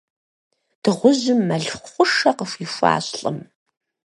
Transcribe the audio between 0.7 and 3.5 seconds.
Дыгъужьым мэл хъушэ къыхуихуащ лӏым.